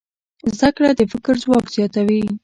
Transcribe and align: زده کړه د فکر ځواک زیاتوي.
زده 0.57 0.69
کړه 0.75 0.89
د 0.95 1.01
فکر 1.11 1.33
ځواک 1.43 1.65
زیاتوي. 1.75 2.23